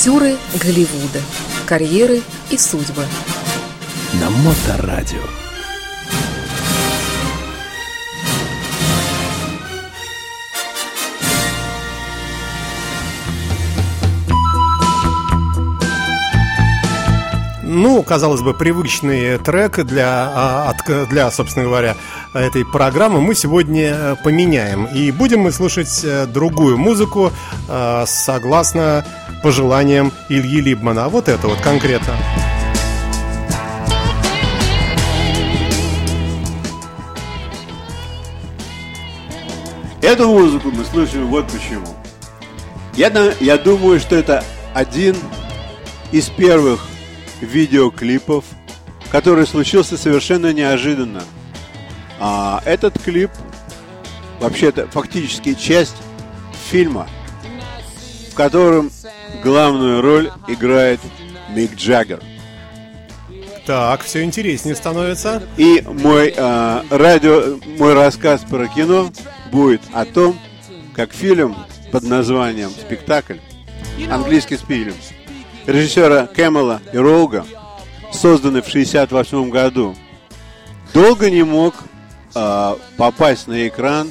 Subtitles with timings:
[0.00, 1.20] Актеры Голливуда.
[1.66, 3.04] Карьеры и судьбы.
[4.14, 5.20] На Моторадио.
[17.72, 20.74] Ну, казалось бы, привычный трек для, а,
[21.08, 21.94] для, собственно говоря,
[22.34, 24.86] этой программы мы сегодня э, поменяем.
[24.86, 27.30] И будем мы слушать э, другую музыку
[27.68, 29.06] э, согласно
[29.44, 31.08] пожеланиям Ильи Либмана.
[31.08, 32.12] Вот это вот конкретно.
[40.02, 41.86] Эту музыку мы слышим вот почему.
[42.96, 44.42] Я, я думаю, что это
[44.74, 45.14] один
[46.10, 46.89] из первых
[47.40, 48.44] видеоклипов,
[49.10, 51.22] который случился совершенно неожиданно.
[52.18, 53.30] А этот клип
[54.40, 55.96] вообще-то фактически часть
[56.70, 57.08] фильма,
[58.30, 58.90] в котором
[59.42, 61.00] главную роль играет
[61.54, 62.20] Мик Джаггер.
[63.66, 65.42] Так, все интереснее становится.
[65.56, 69.10] И мой э, радио, мой рассказ про кино
[69.52, 70.38] будет о том,
[70.94, 71.56] как фильм
[71.92, 73.36] под названием «Спектакль»,
[74.10, 74.94] английский фильм,
[75.70, 77.44] режиссера Кэмела и Роуга,
[78.12, 79.96] созданный в 1968 году,
[80.92, 81.74] долго не мог
[82.34, 84.10] э, попасть на экран,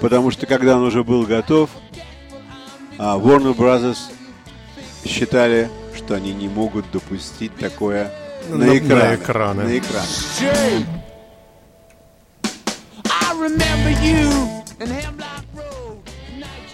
[0.00, 3.98] потому что когда он уже был готов, э, Warner Brothers
[5.04, 8.12] считали, что они не могут допустить такое
[8.48, 9.02] на, на экраны.
[9.02, 9.62] На экраны.
[9.64, 10.06] На экраны.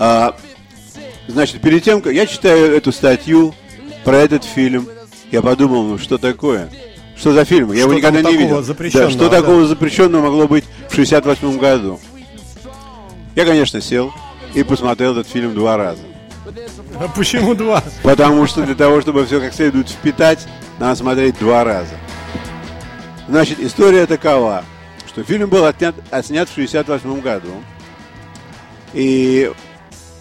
[0.00, 0.36] А,
[1.26, 3.54] значит, перед тем, как я читаю эту статью
[4.04, 4.88] про этот фильм,
[5.30, 6.70] я подумал, ну что такое?
[7.16, 7.72] Что за фильм?
[7.72, 8.62] Я что его никогда не видел.
[8.64, 9.40] Да, что да.
[9.40, 12.00] такого запрещенного могло быть в 68 году?
[13.34, 14.12] Я, конечно, сел
[14.54, 16.02] и посмотрел этот фильм два раза.
[16.98, 17.82] А почему два?
[18.02, 20.46] Потому что для того, чтобы все как следует впитать,
[20.78, 21.94] надо смотреть два раза.
[23.28, 24.64] Значит, история такова,
[25.06, 27.50] что фильм был отнят, отснят в 68 году.
[28.94, 29.52] И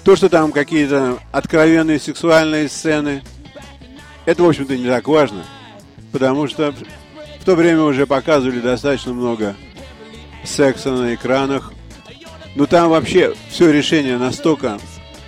[0.03, 3.23] то, что там какие-то откровенные сексуальные сцены,
[4.27, 5.45] это, в общем-то, не так важно.
[6.11, 6.75] Потому что
[7.39, 9.55] в то время уже показывали достаточно много
[10.43, 11.71] секса на экранах.
[12.55, 14.79] Но там вообще все решение настолько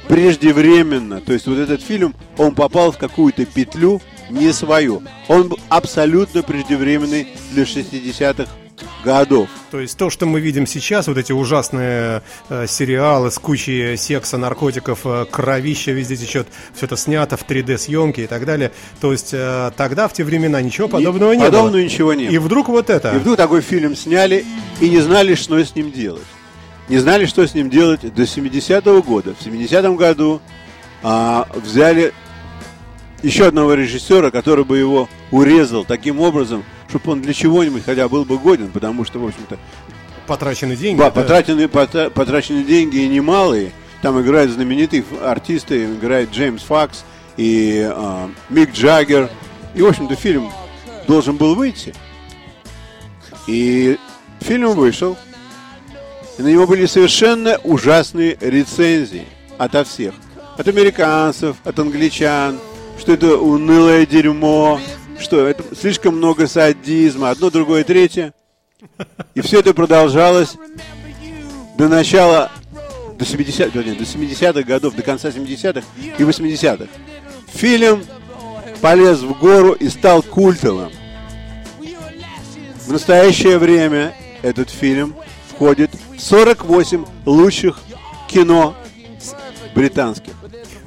[0.09, 1.21] преждевременно.
[1.21, 5.01] То есть вот этот фильм, он попал в какую-то петлю не свою.
[5.29, 8.51] Он абсолютно преждевременный для 60-х
[9.03, 9.49] годов.
[9.71, 14.37] То есть то, что мы видим сейчас, вот эти ужасные э, сериалы с кучей секса,
[14.37, 18.71] наркотиков, э, кровища везде течет, все это снято в 3D съемке и так далее.
[19.01, 21.83] То есть э, тогда, в те времена, ничего подобного и, не подобного было.
[21.83, 22.33] ничего не было.
[22.33, 23.15] И вдруг вот это.
[23.15, 24.45] И вдруг такой фильм сняли
[24.81, 26.23] и не знали, что с ним делать
[26.89, 29.35] не знали, что с ним делать до 70-го года.
[29.35, 30.41] В 70-м году
[31.03, 32.13] а, взяли
[33.21, 38.25] еще одного режиссера, который бы его урезал таким образом, чтобы он для чего-нибудь хотя был
[38.25, 39.57] бы годен, потому что, в общем-то...
[40.27, 40.99] Потрачены деньги.
[40.99, 41.21] Да, да.
[41.21, 43.71] Потрачены, потрачены деньги и немалые.
[44.01, 47.03] Там играют знаменитые артисты, играет Джеймс Факс
[47.37, 49.29] и э, Мик Джаггер.
[49.75, 50.51] И, в общем-то, фильм
[51.07, 51.93] должен был выйти.
[53.47, 53.97] И
[54.41, 55.17] фильм вышел.
[56.37, 59.25] И на него были совершенно ужасные рецензии
[59.57, 60.13] ото всех.
[60.57, 62.59] От американцев, от англичан,
[62.99, 64.79] что это унылое дерьмо,
[65.19, 68.33] что это слишком много садизма, одно, другое, третье.
[69.35, 70.55] И все это продолжалось
[71.77, 72.51] до начала,
[73.17, 75.85] до 70-х, до 70 годов, до конца 70-х
[76.17, 76.87] и 80-х.
[77.53, 78.03] Фильм
[78.81, 80.91] полез в гору и стал культовым.
[82.85, 85.15] В настоящее время этот фильм
[85.49, 87.79] входит 48 лучших
[88.27, 88.75] кино
[89.75, 90.33] британских.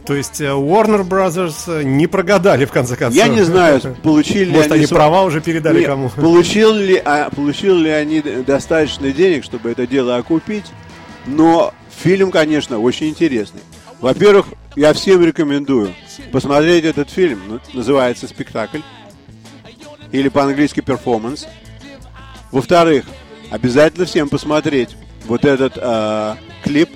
[0.04, 3.16] То есть э, Warner Brothers э, не прогадали в конце концов.
[3.16, 6.08] Я не знаю, получили ли они, они права уже передали Нет, кому.
[6.10, 10.66] Получил ли, а, получил ли они достаточно денег, чтобы это дело окупить.
[11.26, 13.60] Но фильм, конечно, очень интересный.
[14.00, 15.94] Во-первых, я всем рекомендую
[16.32, 17.40] посмотреть этот фильм.
[17.46, 18.80] Ну, называется «Спектакль».
[20.10, 21.46] Или по-английски «Перформанс».
[22.50, 23.04] Во-вторых,
[23.50, 24.96] обязательно всем посмотреть
[25.26, 26.34] вот этот э,
[26.64, 26.90] клип,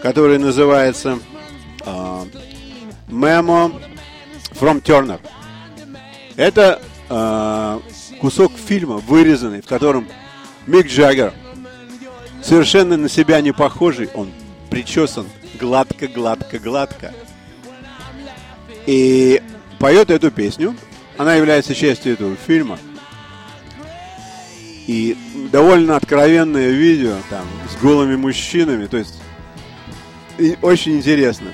[0.00, 1.18] который называется
[2.32, 3.80] э, Memo
[4.52, 5.20] from Turner.
[6.36, 7.80] Это э,
[8.20, 10.08] кусок фильма, вырезанный, в котором
[10.66, 11.32] Мик Джаггер,
[12.42, 14.30] совершенно на себя не похожий, он
[14.70, 15.26] причесан
[15.58, 17.12] гладко, гладко, гладко.
[18.86, 19.40] И
[19.78, 20.74] поет эту песню.
[21.18, 22.78] Она является частью этого фильма–
[24.86, 25.16] и
[25.52, 29.20] довольно откровенное видео там с голыми мужчинами, то есть
[30.38, 31.48] и очень интересно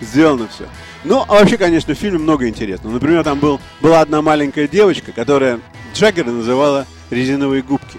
[0.00, 0.64] сделано все.
[1.04, 2.94] Ну, а вообще, конечно, в фильме много интересного.
[2.94, 5.60] Например, там был, была одна маленькая девочка, которая
[5.94, 7.98] Джаггера называла резиновые губки.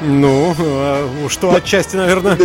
[0.00, 2.36] Ну, а, что отчасти, наверное...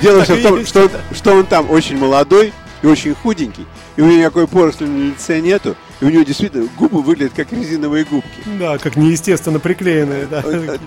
[0.00, 2.52] Дело все в том, что он там очень молодой
[2.82, 3.66] и очень худенький.
[3.96, 5.76] И у него никакой поросли на лице нету.
[6.00, 8.42] И у него действительно губы выглядят как резиновые губки.
[8.58, 10.42] Да, как неестественно приклеенные, да.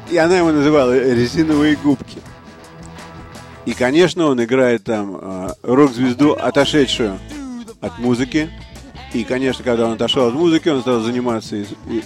[0.09, 2.19] И она его называла резиновые губки.
[3.69, 7.19] И, конечно, он играет там э, рок-звезду, отошедшую
[7.81, 8.49] от музыки.
[9.13, 12.03] И, конечно, когда он отошел от музыки, он стал заниматься из- и-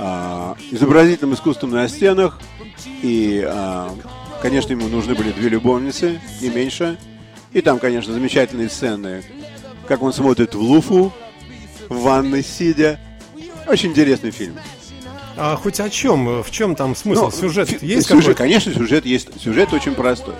[0.00, 2.40] а, изобразительным искусством на стенах.
[3.02, 3.94] И, а,
[4.42, 6.98] конечно, ему нужны были две любовницы, не меньше.
[7.52, 9.22] И там, конечно, замечательные сцены,
[9.86, 11.12] как он смотрит в луфу,
[11.88, 12.98] в ванной сидя.
[13.68, 14.56] Очень интересный фильм.
[15.36, 16.42] А хоть о чем?
[16.42, 17.26] В чем там смысл?
[17.26, 18.38] Ну, Сюжет фи- есть сюжет, какой-то?
[18.38, 19.28] Конечно, сюжет есть.
[19.40, 20.34] Сюжет очень простой.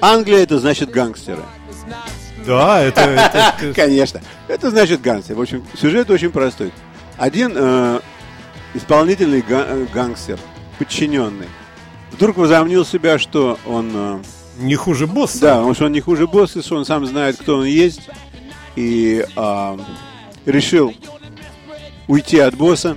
[0.00, 1.42] Англия это значит гангстеры.
[2.46, 3.00] Да, это...
[3.00, 4.20] это- это- Конечно.
[4.48, 5.34] Это значит гангстер.
[5.36, 6.72] В общем, сюжет очень простой.
[7.16, 8.00] Один э,
[8.74, 10.38] исполнительный га- э, гангстер,
[10.78, 11.48] подчиненный,
[12.12, 13.90] вдруг возомнил себя, что он...
[13.94, 14.18] э,
[14.58, 15.40] Не хуже босса.
[15.40, 18.02] да, он, что он не хуже босса, что он сам знает, кто он есть,
[18.76, 19.78] и а,
[20.44, 20.92] решил
[22.08, 22.96] уйти от босса.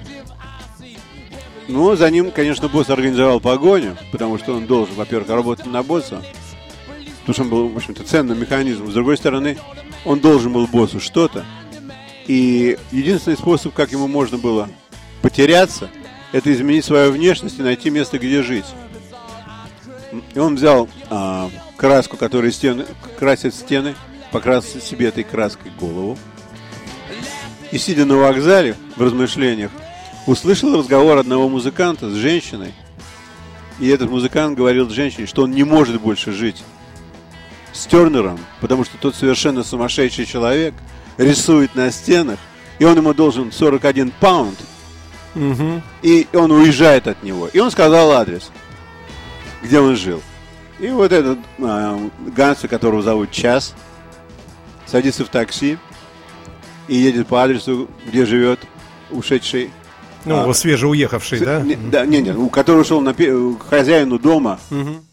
[1.67, 6.23] Но за ним, конечно, босс организовал погоню, потому что он должен, во-первых, работать на босса,
[7.27, 8.89] потому что он был, в общем-то, ценным механизмом.
[8.89, 9.57] С другой стороны,
[10.05, 11.45] он должен был боссу что-то,
[12.25, 14.69] и единственный способ, как ему можно было
[15.21, 15.89] потеряться,
[16.31, 18.65] это изменить свою внешность и найти место, где жить.
[20.33, 22.85] И он взял а, краску, которая стены,
[23.19, 23.95] красит стены,
[24.31, 26.17] покрасил себе этой краской голову.
[27.73, 29.71] И сидя на вокзале в размышлениях,
[30.27, 32.71] услышал разговор одного музыканта с женщиной.
[33.79, 36.63] И этот музыкант говорил женщине, что он не может больше жить
[37.77, 40.73] с Тернером, потому что тот совершенно сумасшедший человек,
[41.17, 42.39] рисует на стенах,
[42.79, 44.57] и он ему должен 41 паунд,
[45.35, 45.81] Мгм.
[46.01, 47.47] и он уезжает от него.
[47.47, 48.49] И он сказал адрес,
[49.63, 50.21] где он жил.
[50.79, 51.99] И вот этот а,
[52.35, 53.73] гангстер, которого зовут Час,
[54.85, 55.77] садится в такси
[56.87, 58.59] и едет по адресу, где живет
[59.09, 59.71] ушедший.
[60.25, 60.53] Ну, А.
[60.53, 61.61] свежеуехавший, да?
[61.61, 63.15] Не, да, не, не, у которого шел на,
[63.69, 65.03] хозяину дома, Мгм.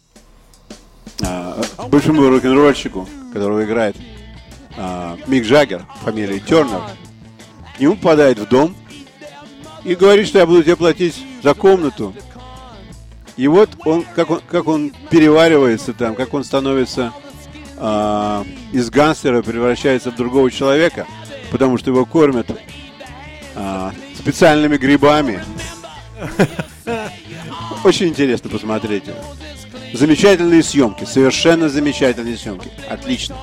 [1.21, 3.95] А, большому рок-н-ролльщику, которого играет
[4.77, 6.81] а, Мик Джаггер, фамилией Тернер,
[7.75, 8.75] к нему попадает в дом
[9.83, 12.13] и говорит, что я буду тебе платить за комнату.
[13.37, 17.13] И вот он, как он, как он переваривается там, как он становится
[17.77, 21.05] а, из гангстера, превращается в другого человека,
[21.51, 22.47] потому что его кормят
[23.55, 25.43] а, специальными грибами.
[27.83, 29.03] Очень интересно посмотреть.
[29.95, 32.69] Замечательные съемки, совершенно замечательные съемки.
[32.89, 33.37] Отлично.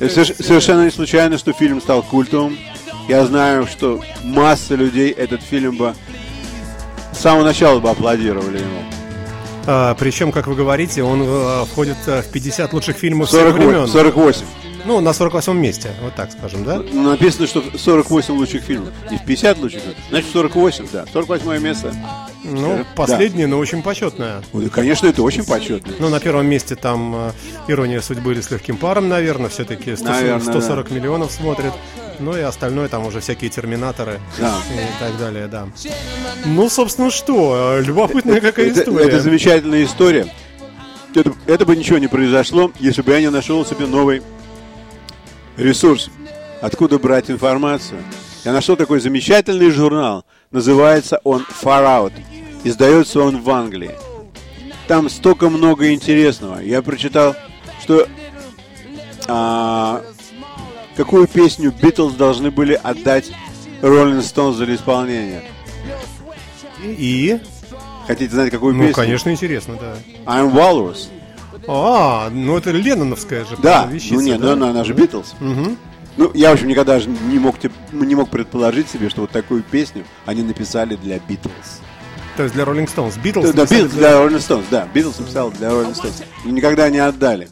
[0.00, 2.56] Соверш- совершенно не случайно, что фильм стал культовым.
[3.06, 5.94] Я знаю, что масса людей этот фильм бы
[7.12, 8.82] с самого начала бы аплодировали ему.
[9.66, 13.68] А, причем, как вы говорите, он э, входит э, в 50 лучших фильмов всех 48,
[13.68, 13.86] времен.
[13.88, 14.46] 48.
[14.86, 16.80] Ну, на 48 месте, вот так скажем, да?
[16.92, 18.90] Ну, написано, что 48 лучших фильмов.
[19.10, 19.82] Не в 50 лучших.
[20.10, 21.04] Значит, 48, да.
[21.12, 21.92] 48 место.
[22.44, 22.86] Ну, Да.
[22.94, 24.42] последнее, но очень почетное.
[24.52, 25.92] Ой, конечно, это очень почетно.
[25.98, 27.30] Ну, на первом месте там э,
[27.66, 31.72] «Ирония судьбы» или «С легким паром», наверное, все-таки 140, Наверное, 140 миллионов смотрит.
[32.18, 34.54] Ну и остальное там уже всякие терминаторы Да.
[34.72, 35.68] и так далее, да.
[36.44, 37.78] Ну, собственно, что?
[37.80, 39.06] Любопытная какая это, история.
[39.08, 40.26] это замечательная история.
[41.14, 44.22] Это, это бы ничего не произошло, если бы я не нашел себе новый
[45.56, 46.10] ресурс.
[46.60, 48.02] Откуда брать информацию?
[48.44, 50.24] Я нашел такой замечательный журнал.
[50.50, 52.12] Называется он Far Out.
[52.64, 53.92] Издается он в Англии.
[54.88, 56.60] Там столько много интересного.
[56.60, 57.34] Я прочитал,
[57.82, 58.06] что
[59.28, 60.02] а,
[60.96, 63.30] какую песню Битлз должны были отдать
[63.82, 65.42] Роллинг Стоунс за исполнение.
[66.84, 67.38] И?
[68.06, 68.94] Хотите знать, какую Ну, песню?
[68.94, 69.96] конечно, интересно, да.
[70.24, 71.08] I'm Walrus.
[71.66, 74.46] А, ну это Ленноновская же Да, вещица, ну нет, да?
[74.46, 75.34] ну, она, она же Битлз.
[75.40, 75.76] Мгм.
[76.16, 77.56] Ну, я, в общем, никогда же не мог,
[77.92, 81.80] не мог предположить себе, что вот такую песню они написали для Битлз.
[82.36, 83.20] То есть для Rolling Stones.
[83.22, 86.22] Битлз Да, написали Битлз для Rolling Stones, да, Битлз написал для Rolling Stones.
[86.44, 87.48] Но никогда не отдали.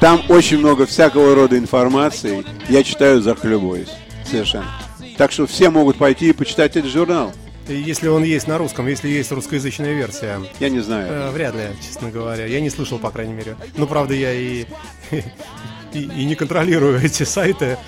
[0.00, 2.44] Там очень много всякого рода информации.
[2.68, 3.88] Я читаю захлебываюсь.
[4.28, 4.66] Совершенно.
[5.16, 7.32] Так что все могут пойти и почитать этот журнал.
[7.68, 10.40] Если он есть на русском, если есть русскоязычная версия.
[10.60, 11.10] Я не знаю.
[11.10, 12.44] Э, вряд ли, честно говоря.
[12.44, 13.56] Я не слышал, по крайней мере.
[13.76, 14.66] Ну, правда, я и,
[15.92, 17.78] и, и не контролирую эти сайты.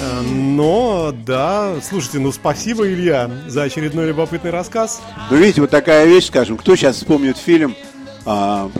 [0.00, 5.00] Э, Но, да, слушайте, ну спасибо, Илья, за очередной любопытный рассказ.
[5.30, 7.76] Ну, видите, вот такая вещь, скажем, кто сейчас вспомнит фильм,
[8.24, 8.70] а,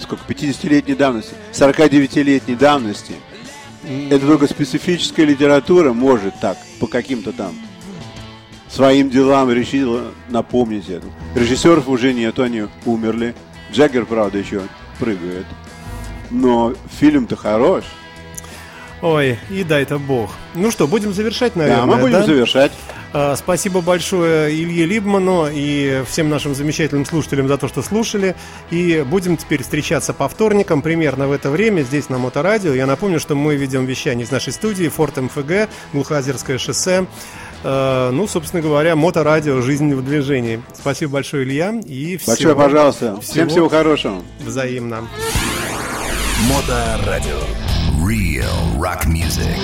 [0.00, 3.14] сколько, 50-летней давности, 49-летней давности,
[4.10, 7.54] Это только специфическая литература может так, по каким-то там
[8.68, 11.06] своим делам решила напомнить это.
[11.34, 13.34] Режиссеров уже нет, они умерли.
[13.72, 14.62] Джаггер, правда, еще
[14.98, 15.46] прыгает.
[16.30, 17.84] Но фильм-то хорош.
[19.02, 20.30] Ой, и дай-то бог.
[20.54, 22.24] Ну что, будем завершать, наверное, да, мы будем да?
[22.24, 22.72] завершать.
[23.12, 28.34] А, Спасибо большое Илье Либману и всем нашим замечательным слушателям за то, что слушали.
[28.70, 32.74] И будем теперь встречаться по вторникам примерно в это время здесь на Моторадио.
[32.74, 37.06] Я напомню, что мы ведем вещание из нашей студии Форт МФГ, Глухозерское шоссе.
[37.68, 40.62] А, Ну, собственно говоря, Моторадио «Жизнь в движении».
[40.72, 41.74] Спасибо большое, Илья.
[41.84, 43.20] И всего Большое пожалуйста.
[43.20, 44.22] Всем всего хорошего.
[44.38, 45.08] взаимно.
[46.48, 47.40] Моторадио.
[48.06, 49.56] Real rock music.